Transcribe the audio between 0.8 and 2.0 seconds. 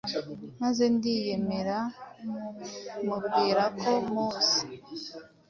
ndiyemera